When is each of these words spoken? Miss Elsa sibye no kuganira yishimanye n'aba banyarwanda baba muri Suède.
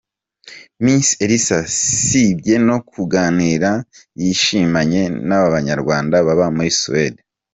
Miss 0.83 1.07
Elsa 1.25 1.59
sibye 1.79 2.55
no 2.67 2.77
kuganira 2.91 3.71
yishimanye 4.21 5.01
n'aba 5.27 5.47
banyarwanda 5.55 6.15
baba 6.27 6.47
muri 6.55 6.71
Suède. 6.79 7.19